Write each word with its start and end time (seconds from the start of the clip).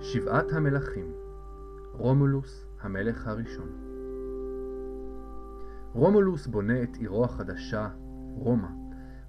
שבעת 0.00 0.52
המלכים 0.52 1.12
רומולוס 1.92 2.66
המלך 2.80 3.26
הראשון 3.26 3.68
רומולוס 5.92 6.46
בונה 6.46 6.82
את 6.82 6.96
עירו 6.96 7.24
החדשה, 7.24 7.88
רומא, 8.34 8.68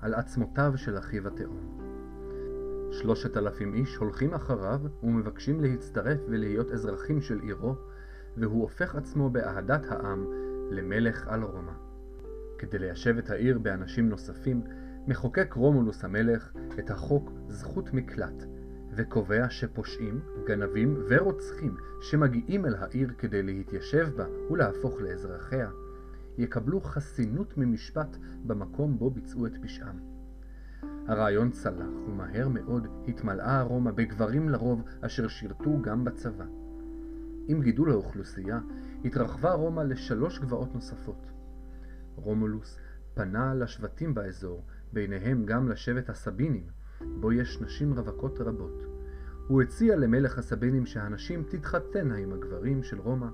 על 0.02 0.14
עצמותיו 0.14 0.74
של 0.76 0.98
אחיו 0.98 1.28
התאום. 1.28 1.80
שלושת 2.92 3.38
אלפים 3.38 3.74
איש 3.74 3.96
הולכים 3.96 4.34
אחריו 4.34 4.80
ומבקשים 5.04 5.62
להצטרף 5.62 6.20
ולהיות 6.30 6.72
אזרחים 6.72 7.22
של 7.22 7.40
עירו, 7.40 7.76
והוא 8.38 8.62
הופך 8.62 8.96
עצמו 8.96 9.30
באהדת 9.30 9.86
העם 9.90 10.26
למלך 10.70 11.28
על 11.28 11.44
רומא. 11.44 11.74
כדי 12.58 12.80
ליישב 12.80 13.18
את 13.18 13.30
העיר 13.30 13.60
באנשים 13.60 14.10
נוספים, 14.10 14.64
מחוקק 15.08 15.54
רומולוס 15.54 16.04
המלך 16.04 16.54
את 16.80 16.90
החוק 16.90 17.32
זכות 17.48 17.94
מקלט, 17.94 18.44
וקובע 18.98 19.50
שפושעים, 19.50 20.20
גנבים 20.48 20.98
ורוצחים 21.10 21.78
שמגיעים 22.02 22.66
אל 22.66 22.76
העיר 22.76 23.14
כדי 23.18 23.44
להתיישב 23.44 24.10
בה 24.16 24.26
ולהפוך 24.52 25.02
לאזרחיה, 25.02 25.70
יקבלו 26.38 26.82
חסינות 26.82 27.58
ממשפט 27.58 28.18
במקום 28.46 28.98
בו 29.00 29.10
ביצעו 29.10 29.48
את 29.48 29.52
פשעם. 29.64 30.00
הרעיון 31.08 31.52
צלח, 31.52 31.88
ומהר 32.08 32.48
מאוד 32.48 32.88
התמלאה 33.08 33.62
רומא 33.62 33.92
בגברים 33.92 34.50
לרוב 34.50 34.84
אשר 35.02 35.28
שירתו 35.28 35.82
גם 35.82 36.04
בצבא. 36.04 36.46
עם 37.48 37.62
גידול 37.62 37.92
האוכלוסייה, 37.92 38.60
התרחבה 39.06 39.52
רומא 39.52 39.82
לשלוש 39.82 40.40
גבעות 40.40 40.74
נוספות. 40.74 41.32
רומולוס 42.16 42.80
פנה 43.14 43.54
לשבטים 43.54 44.14
באזור, 44.14 44.66
ביניהם 44.94 45.46
גם 45.46 45.70
לשבט 45.70 46.10
הסבינים, 46.10 46.77
בו 47.02 47.32
יש 47.32 47.62
נשים 47.62 47.94
רווקות 47.94 48.42
רבות. 48.42 48.84
הוא 49.48 49.62
הציע 49.62 49.96
למלך 49.96 50.38
הסבינים 50.38 50.86
שהנשים 50.86 51.44
תתחתנה 51.50 52.16
עם 52.16 52.34
הגברים 52.34 52.84
של 52.84 53.00
רומא, 53.00 53.28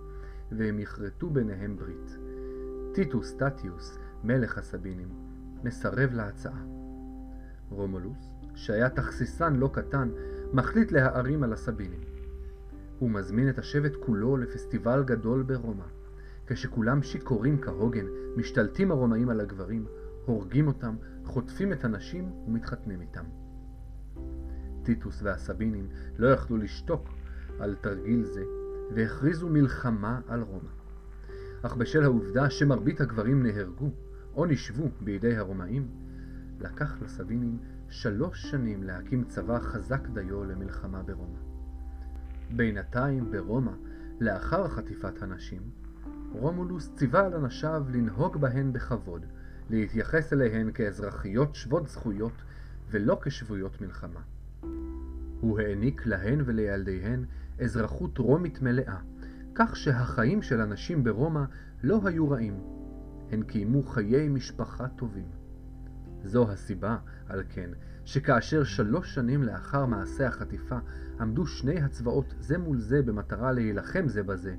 והם 0.52 0.80
יכרתו 0.80 1.30
ביניהם 1.30 1.78
ברית. 1.78 2.18
טיטוס 2.94 3.34
טטיוס, 3.34 3.98
מלך 4.24 4.58
הסבינים, 4.58 5.10
מסרב 5.64 6.14
להצעה. 6.14 6.64
רומולוס, 7.70 8.30
שהיה 8.56 8.90
תכסיסן 8.90 9.56
לא 9.56 9.70
קטן, 9.74 10.10
מחליט 10.54 10.92
להערים 10.92 11.44
על 11.44 11.54
הסבינים. 11.54 12.00
הוא 13.00 13.10
מזמין 13.10 13.50
את 13.50 13.60
השבט 13.60 13.92
כולו 14.00 14.38
לפסטיבל 14.38 15.04
גדול 15.04 15.44
ברומא. 15.44 15.86
כשכולם 16.48 17.04
שיכורים 17.04 17.62
כהוגן, 17.62 18.06
משתלטים 18.38 18.92
הרומאים 18.92 19.30
על 19.30 19.40
הגברים, 19.40 19.86
הורגים 20.26 20.68
אותם, 20.68 20.96
חוטפים 21.26 21.74
את 21.74 21.86
הנשים 21.86 22.32
ומתחתנים 22.48 23.02
איתם. 23.02 23.24
טיטוס 24.84 25.20
והסבינים 25.24 25.88
לא 26.18 26.28
יכלו 26.28 26.58
לשתוק 26.58 27.10
על 27.60 27.76
תרגיל 27.82 28.24
זה, 28.24 28.44
והכריזו 28.96 29.50
מלחמה 29.50 30.20
על 30.28 30.42
רומא. 30.42 30.70
אך 31.62 31.76
בשל 31.76 32.04
העובדה 32.04 32.50
שמרבית 32.50 33.02
הגברים 33.02 33.44
נהרגו 33.44 33.92
או 34.36 34.46
נשבו 34.46 34.90
בידי 35.02 35.38
הרומאים, 35.38 35.88
לקח 36.60 37.02
לסבינים 37.02 37.58
שלוש 37.90 38.42
שנים 38.52 38.84
להקים 38.84 39.24
צבא 39.24 39.60
חזק 39.60 40.08
דיו 40.14 40.44
למלחמה 40.44 41.04
ברומא. 41.04 41.40
בינתיים 42.52 43.32
ברומא, 43.32 43.72
לאחר 44.20 44.68
חטיפת 44.68 45.22
הנשים, 45.22 45.62
רומולוס 46.32 46.92
ציווה 46.96 47.26
על 47.26 47.34
אנשיו 47.34 47.84
לנהוג 47.90 48.38
בהן 48.38 48.74
בכבוד, 48.74 49.26
להתייחס 49.70 50.34
אליהן 50.34 50.72
כאזרחיות 50.72 51.56
שוות 51.56 51.88
זכויות 51.88 52.44
ולא 52.92 53.20
כשבויות 53.22 53.82
מלחמה. 53.82 54.22
הוא 55.40 55.60
העניק 55.60 56.06
להן 56.06 56.42
ולילדיהן 56.46 57.26
אזרחות 57.60 58.18
רומית 58.18 58.62
מלאה, 58.62 58.98
כך 59.56 59.76
שהחיים 59.76 60.42
של 60.42 60.62
הנשים 60.62 61.04
ברומא 61.04 61.44
לא 61.84 62.02
היו 62.06 62.30
רעים. 62.30 62.60
הן 63.32 63.44
קיימו 63.44 63.84
חיי 63.84 64.30
משפחה 64.30 64.88
טובים. 64.88 65.28
זו 66.24 66.52
הסיבה, 66.52 66.98
על 67.30 67.44
כן, 67.50 67.70
שכאשר 68.06 68.64
שלוש 68.64 69.16
שנים 69.16 69.44
לאחר 69.44 69.86
מעשה 69.86 70.28
החטיפה 70.28 70.78
עמדו 71.20 71.46
שני 71.46 71.82
הצבאות 71.82 72.34
זה 72.40 72.58
מול 72.58 72.80
זה 72.80 73.02
במטרה 73.02 73.52
להילחם 73.52 74.08
זה 74.08 74.24
בזה, 74.24 74.56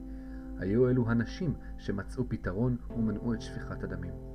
היו 0.59 0.89
אלו 0.89 1.11
הנשים 1.11 1.55
שמצאו 1.79 2.29
פתרון 2.29 2.77
ומנעו 2.91 3.35
את 3.35 3.43
שפיכת 3.43 3.85
הדמים. 3.85 4.34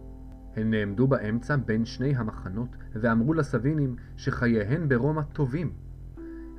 הן 0.60 0.70
נעמדו 0.70 1.08
באמצע 1.08 1.56
בין 1.56 1.86
שני 1.86 2.16
המחנות 2.16 2.70
ואמרו 2.96 3.34
לסבינים 3.34 3.96
שחייהן 4.18 4.90
ברומא 4.90 5.22
טובים. 5.22 5.74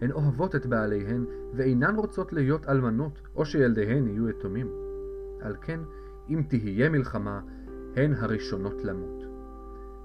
הן 0.00 0.12
אוהבות 0.12 0.56
את 0.56 0.66
בעליהן 0.66 1.25
ואינן 1.55 1.97
רוצות 1.97 2.33
להיות 2.33 2.69
אלמנות 2.69 3.21
או 3.37 3.44
שילדיהן 3.44 4.06
יהיו 4.06 4.28
יתומים. 4.28 4.71
על 5.41 5.56
כן, 5.61 5.81
אם 6.28 6.43
תהיה 6.49 6.88
מלחמה, 6.88 7.41
הן 7.97 8.15
הראשונות 8.15 8.84
למות. 8.84 9.25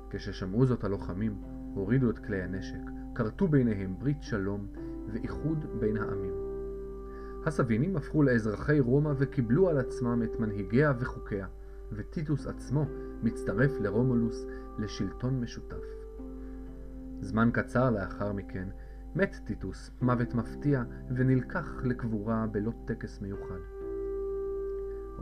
כששמעו 0.09 0.65
זאת 0.65 0.83
הלוחמים, 0.83 1.35
הורידו 1.73 2.09
את 2.09 2.19
כלי 2.19 2.41
הנשק, 2.41 2.81
כרתו 3.15 3.47
ביניהם 3.47 3.95
ברית 3.99 4.23
שלום 4.23 4.67
ואיחוד 5.07 5.65
בין 5.79 5.97
העמים. 5.97 6.33
הסבינים 7.45 7.97
הפכו 7.97 8.23
לאזרחי 8.23 8.79
רומא 8.79 9.13
וקיבלו 9.17 9.69
על 9.69 9.77
עצמם 9.77 10.23
את 10.23 10.39
מנהיגיה 10.39 10.93
וחוקיה, 10.99 11.47
וטיטוס 11.95 12.47
עצמו 12.47 12.85
מצטרף 13.23 13.71
לרומולוס 13.81 14.45
לשלטון 14.77 15.41
משותף. 15.41 15.83
זמן 17.21 17.49
קצר 17.53 17.89
לאחר 17.89 18.33
מכן 18.33 18.67
מת 19.15 19.35
טיטוס 19.45 19.91
מוות 20.01 20.33
מפתיע 20.33 20.83
ונלקח 21.15 21.81
לקבורה 21.83 22.47
בלא 22.47 22.71
טקס 22.85 23.21
מיוחד. 23.21 23.59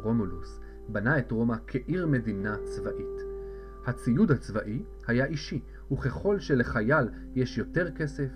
רומולוס 0.03 0.59
בנה 0.89 1.19
את 1.19 1.31
רומא 1.31 1.55
כעיר 1.67 2.07
מדינה 2.07 2.55
צבאית. 2.63 3.21
הציוד 3.85 4.31
הצבאי 4.31 4.83
היה 5.07 5.25
אישי, 5.25 5.63
וככל 5.91 6.39
שלחייל 6.39 7.09
יש 7.35 7.57
יותר 7.57 7.91
כסף, 7.91 8.31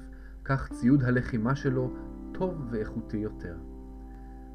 כך 0.45 0.71
ציוד 0.71 1.03
הלחימה 1.03 1.55
שלו 1.55 1.93
טוב 2.31 2.67
ואיכותי 2.71 3.17
יותר. 3.17 3.57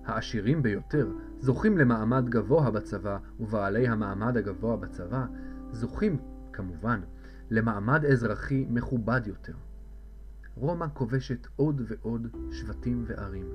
העשירים 0.04 0.62
ביותר 0.62 1.12
זוכים 1.38 1.78
למעמד 1.78 2.28
גבוה 2.28 2.70
בצבא, 2.70 3.18
ובעלי 3.40 3.88
המעמד 3.88 4.36
הגבוה 4.36 4.76
בצבא 4.76 5.26
זוכים, 5.72 6.16
כמובן, 6.52 7.00
למעמד 7.50 8.04
אזרחי 8.04 8.66
מכובד 8.70 9.20
יותר. 9.26 9.54
רומא 10.54 10.86
כובשת 10.94 11.46
עוד 11.56 11.82
ועוד 11.88 12.28
שבטים 12.50 13.04
וערים. 13.06 13.46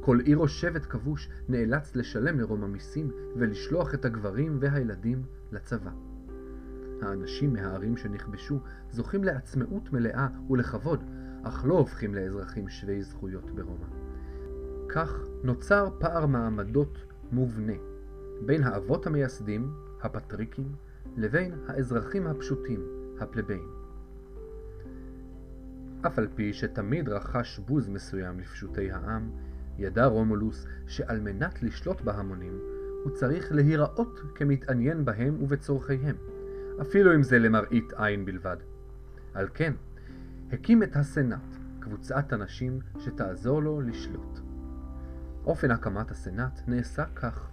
כל 0.00 0.20
עיר 0.20 0.38
או 0.38 0.48
שבט 0.48 0.86
כבוש 0.88 1.28
נאלץ 1.48 1.96
לשלם 1.96 2.40
לרומא 2.40 2.66
מיסים 2.66 3.10
ולשלוח 3.36 3.94
את 3.94 4.04
הגברים 4.04 4.58
והילדים 4.60 5.22
לצבא. 5.52 5.90
האנשים 7.02 7.52
מהערים 7.52 7.96
שנכבשו 7.96 8.60
זוכים 8.90 9.24
לעצמאות 9.24 9.92
מלאה 9.92 10.28
ולכבוד, 10.50 11.04
אך 11.42 11.64
לא 11.64 11.78
הופכים 11.78 12.14
לאזרחים 12.14 12.68
שווי 12.68 13.02
זכויות 13.02 13.50
ברומא. 13.50 14.05
כך 14.96 15.18
נוצר 15.42 15.88
פער 15.98 16.26
מעמדות 16.26 16.98
מובנה 17.32 17.72
בין 18.46 18.62
האבות 18.62 19.06
המייסדים, 19.06 19.72
הפטריקים, 20.02 20.72
לבין 21.16 21.52
האזרחים 21.66 22.26
הפשוטים, 22.26 22.80
הפלבאים. 23.20 23.68
אף 26.06 26.18
על 26.18 26.28
פי 26.34 26.52
שתמיד 26.52 27.08
רכש 27.08 27.58
בוז 27.58 27.88
מסוים 27.88 28.40
לפשוטי 28.40 28.90
העם, 28.90 29.30
ידע 29.78 30.06
רומולוס 30.06 30.66
שעל 30.86 31.20
מנת 31.20 31.62
לשלוט 31.62 32.00
בהמונים, 32.00 32.58
הוא 33.04 33.12
צריך 33.12 33.52
להיראות 33.52 34.20
כמתעניין 34.34 35.04
בהם 35.04 35.42
ובצורכיהם, 35.42 36.16
אפילו 36.80 37.14
אם 37.14 37.22
זה 37.22 37.38
למראית 37.38 37.92
עין 37.96 38.24
בלבד. 38.24 38.56
על 39.34 39.48
כן, 39.54 39.72
הקים 40.52 40.82
את 40.82 40.96
הסנאט, 40.96 41.56
קבוצת 41.80 42.32
אנשים 42.32 42.78
שתעזור 42.98 43.62
לו 43.62 43.80
לשלוט. 43.80 44.45
אופן 45.46 45.70
הקמת 45.70 46.10
הסנאט 46.10 46.60
נעשה 46.66 47.04
כך. 47.14 47.50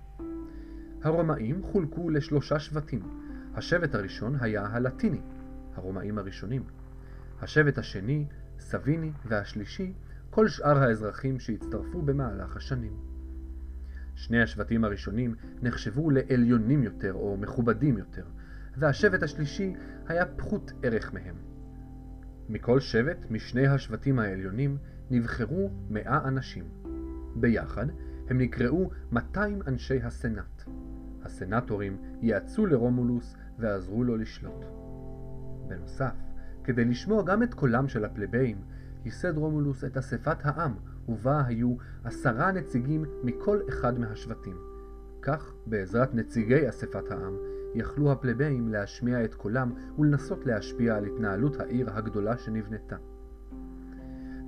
הרומאים 1.04 1.64
חולקו 1.64 2.10
לשלושה 2.10 2.60
שבטים. 2.60 3.02
השבט 3.56 3.96
הראשון 3.96 4.36
היה 4.42 4.66
הלטיני, 4.66 5.22
הרומאים 5.76 6.18
הראשונים. 6.18 6.64
השבט 7.42 7.78
השני, 7.78 8.26
סביני, 8.60 9.12
והשלישי, 9.26 9.94
כל 10.30 10.48
שאר 10.48 10.78
האזרחים 10.78 11.40
שהצטרפו 11.40 12.02
במהלך 12.02 12.56
השנים. 12.56 12.94
שני 14.16 14.42
השבטים 14.42 14.84
הראשונים 14.84 15.36
נחשבו 15.62 16.10
לעליונים 16.10 16.84
יותר 16.84 17.14
או 17.14 17.38
מכובדים 17.38 17.98
יותר, 17.98 18.26
והשבט 18.78 19.24
השלישי 19.24 19.76
היה 20.08 20.26
פחות 20.26 20.72
ערך 20.84 21.14
מהם. 21.14 21.36
מכל 22.50 22.80
שבט 22.80 23.18
משני 23.30 23.68
השבטים 23.68 24.20
העליונים 24.20 24.78
נבחרו 25.12 25.72
מאה 25.90 26.28
אנשים. 26.28 26.83
ביחד 27.36 27.86
הם 28.30 28.38
נקראו 28.38 28.90
200 29.12 29.60
אנשי 29.68 30.02
הסנאט. 30.02 30.64
הסנאטורים 31.24 31.98
יעצו 32.22 32.66
לרומולוס 32.66 33.36
ועזרו 33.60 34.04
לו 34.04 34.18
לשלוט. 34.18 34.66
בנוסף, 35.68 36.16
כדי 36.64 36.86
לשמוע 36.86 37.24
גם 37.24 37.44
את 37.44 37.54
קולם 37.54 37.88
של 37.88 38.06
הפלבאים, 38.06 38.58
ייסד 39.06 39.38
רומולוס 39.38 39.84
את 39.84 39.98
אספת 39.98 40.38
העם 40.42 40.74
ובה 41.10 41.44
היו 41.46 41.76
עשרה 42.04 42.52
נציגים 42.52 43.06
מכל 43.24 43.60
אחד 43.70 44.00
מהשבטים. 44.00 44.58
כך, 45.22 45.54
בעזרת 45.66 46.14
נציגי 46.14 46.70
אספת 46.70 47.12
העם, 47.12 47.34
יכלו 47.76 48.12
הפלבאים 48.12 48.68
להשמיע 48.68 49.26
את 49.26 49.36
קולם 49.36 49.74
ולנסות 50.00 50.46
להשפיע 50.46 50.96
על 50.96 51.06
התנהלות 51.06 51.60
העיר 51.60 51.90
הגדולה 51.90 52.38
שנבנתה. 52.38 52.96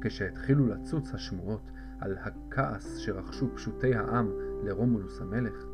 כשהתחילו 0.01 0.67
לצוץ 0.67 1.13
השמועות 1.13 1.71
על 1.99 2.17
הכעס 2.21 2.97
שרכשו 2.97 3.55
פשוטי 3.55 3.95
העם 3.95 4.31
לרומולוס 4.63 5.21
המלך, 5.21 5.65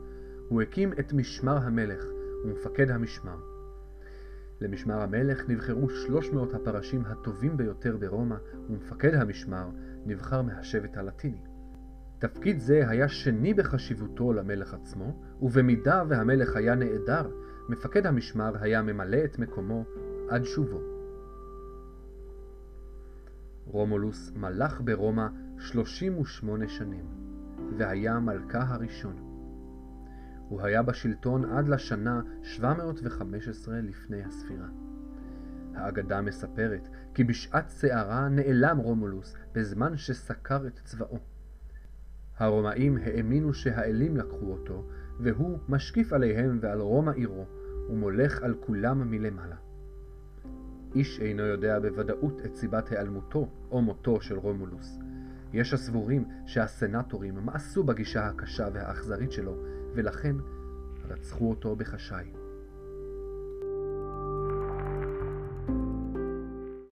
הוא 0.49 0.61
הקים 0.61 0.93
את 0.93 1.13
משמר 1.13 1.57
המלך 1.57 2.03
ומפקד 2.45 2.91
המשמר. 2.91 3.37
למשמר 4.61 5.01
המלך 5.01 5.49
נבחרו 5.49 5.89
300 5.89 6.53
הפרשים 6.53 7.03
הטובים 7.05 7.57
ביותר 7.57 7.97
ברומא, 7.97 8.35
ומפקד 8.69 9.13
המשמר 9.13 9.69
נבחר 10.05 10.41
מהשבט 10.41 10.97
הלטיני. 10.97 11.41
תפקיד 12.19 12.59
זה 12.59 12.89
היה 12.89 13.07
שני 13.07 13.53
בחשיבותו 13.53 14.33
למלך 14.33 14.73
עצמו, 14.73 15.21
ובמידה 15.41 16.03
והמלך 16.07 16.55
היה 16.55 16.75
נעדר, 16.75 17.29
מפקד 17.69 18.05
המשמר 18.05 18.53
היה 18.61 18.81
ממלא 18.81 19.17
את 19.25 19.39
מקומו 19.39 19.85
עד 20.29 20.43
שובו. 20.43 21.00
רומולוס 23.71 24.31
מלך 24.35 24.81
ברומא 24.81 25.27
38 25.57 26.67
שנים, 26.67 27.05
והיה 27.77 28.19
מלכה 28.19 28.63
הראשון. 28.67 29.15
הוא 30.49 30.61
היה 30.61 30.81
בשלטון 30.81 31.45
עד 31.45 31.67
לשנה 31.67 32.21
715 32.43 33.81
לפני 33.81 34.23
הספירה. 34.23 34.67
האגדה 35.75 36.21
מספרת 36.21 36.87
כי 37.13 37.23
בשעת 37.23 37.69
סערה 37.69 38.29
נעלם 38.29 38.77
רומולוס 38.77 39.35
בזמן 39.53 39.97
שסקר 39.97 40.67
את 40.67 40.79
צבאו. 40.83 41.17
הרומאים 42.37 42.97
האמינו 42.97 43.53
שהאלים 43.53 44.17
לקחו 44.17 44.51
אותו, 44.51 44.87
והוא 45.19 45.59
משקיף 45.69 46.13
עליהם 46.13 46.59
ועל 46.61 46.81
רומא 46.81 47.11
עירו, 47.11 47.45
ומולך 47.89 48.43
על 48.43 48.55
כולם 48.59 49.11
מלמעלה. 49.11 49.70
איש 50.95 51.19
אינו 51.19 51.43
יודע 51.43 51.79
בוודאות 51.79 52.41
את 52.45 52.55
סיבת 52.55 52.91
היעלמותו 52.91 53.47
או 53.71 53.81
מותו 53.81 54.21
של 54.21 54.37
רומולוס. 54.37 54.99
יש 55.53 55.73
הסבורים 55.73 56.25
שהסנטורים 56.45 57.35
מאסו 57.45 57.83
בגישה 57.83 58.27
הקשה 58.27 58.67
והאכזרית 58.73 59.31
שלו, 59.31 59.55
ולכן 59.95 60.35
רצחו 61.09 61.49
אותו 61.49 61.75
בחשאי. 61.75 62.40